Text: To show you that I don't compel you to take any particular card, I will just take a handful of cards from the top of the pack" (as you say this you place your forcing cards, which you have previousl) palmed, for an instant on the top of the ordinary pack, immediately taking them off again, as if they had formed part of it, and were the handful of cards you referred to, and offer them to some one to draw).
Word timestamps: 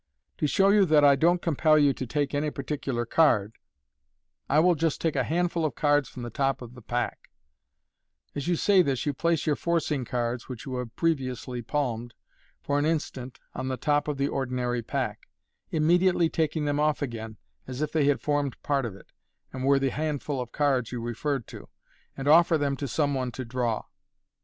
To 0.39 0.47
show 0.47 0.69
you 0.69 0.85
that 0.85 1.03
I 1.05 1.15
don't 1.15 1.43
compel 1.43 1.77
you 1.77 1.93
to 1.93 2.07
take 2.07 2.33
any 2.33 2.49
particular 2.49 3.05
card, 3.05 3.59
I 4.49 4.57
will 4.57 4.73
just 4.73 4.99
take 4.99 5.15
a 5.15 5.23
handful 5.25 5.63
of 5.63 5.75
cards 5.75 6.09
from 6.09 6.23
the 6.23 6.31
top 6.31 6.63
of 6.63 6.73
the 6.73 6.81
pack" 6.81 7.29
(as 8.35 8.47
you 8.47 8.55
say 8.55 8.81
this 8.81 9.05
you 9.05 9.13
place 9.13 9.45
your 9.45 9.55
forcing 9.55 10.03
cards, 10.03 10.49
which 10.49 10.65
you 10.65 10.77
have 10.77 10.95
previousl) 10.95 11.67
palmed, 11.67 12.15
for 12.63 12.79
an 12.79 12.85
instant 12.87 13.37
on 13.53 13.67
the 13.67 13.77
top 13.77 14.07
of 14.07 14.17
the 14.17 14.27
ordinary 14.27 14.81
pack, 14.81 15.29
immediately 15.69 16.29
taking 16.31 16.65
them 16.65 16.79
off 16.79 17.03
again, 17.03 17.37
as 17.67 17.83
if 17.83 17.91
they 17.91 18.05
had 18.05 18.21
formed 18.21 18.59
part 18.63 18.87
of 18.87 18.95
it, 18.95 19.11
and 19.53 19.63
were 19.63 19.77
the 19.77 19.91
handful 19.91 20.41
of 20.41 20.51
cards 20.51 20.91
you 20.91 20.99
referred 20.99 21.45
to, 21.45 21.69
and 22.17 22.27
offer 22.27 22.57
them 22.57 22.75
to 22.75 22.87
some 22.87 23.13
one 23.13 23.31
to 23.31 23.45
draw). 23.45 23.83